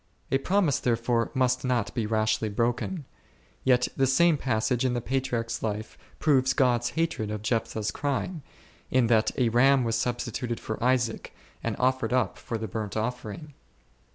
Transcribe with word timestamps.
A 0.31 0.39
promise 0.39 0.79
therefore 0.79 1.29
must 1.35 1.63
not 1.63 1.93
be 1.93 2.07
rashly 2.07 2.49
broken; 2.49 3.05
yet 3.63 3.87
the 3.95 4.07
same 4.07 4.35
passage 4.35 4.83
in 4.83 4.95
the 4.95 4.99
Patriarch's 4.99 5.61
life 5.61 5.95
proves 6.17 6.53
God's 6.53 6.89
hatred 6.97 7.29
of 7.29 7.43
Jephthah's 7.43 7.91
crime, 7.91 8.41
in 8.89 9.05
that 9.05 9.29
a 9.37 9.49
ram 9.49 9.83
was 9.83 9.95
substituted 9.95 10.59
for 10.59 10.83
Isaac, 10.83 11.35
and 11.63 11.75
offered 11.77 12.13
up 12.13 12.39
for 12.39 12.57
the 12.57 12.67
burnt 12.67 12.97
offering. 12.97 13.53